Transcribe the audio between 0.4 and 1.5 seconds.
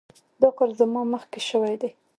دا کار زما مخکې